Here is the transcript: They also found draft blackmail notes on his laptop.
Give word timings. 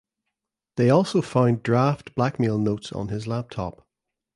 They 0.77 0.89
also 0.89 1.21
found 1.21 1.61
draft 1.61 2.15
blackmail 2.15 2.57
notes 2.57 2.91
on 2.91 3.09
his 3.09 3.27
laptop. 3.27 3.85